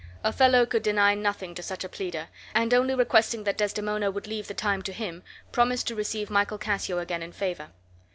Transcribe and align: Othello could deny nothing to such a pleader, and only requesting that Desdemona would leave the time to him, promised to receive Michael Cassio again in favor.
Othello 0.23 0.65
could 0.65 0.81
deny 0.81 1.13
nothing 1.13 1.53
to 1.53 1.61
such 1.61 1.83
a 1.83 1.87
pleader, 1.87 2.29
and 2.55 2.73
only 2.73 2.95
requesting 2.95 3.43
that 3.43 3.55
Desdemona 3.59 4.09
would 4.09 4.25
leave 4.25 4.47
the 4.47 4.55
time 4.55 4.81
to 4.81 4.91
him, 4.93 5.21
promised 5.51 5.85
to 5.89 5.95
receive 5.95 6.31
Michael 6.31 6.57
Cassio 6.57 6.97
again 6.97 7.21
in 7.21 7.31
favor. 7.31 7.67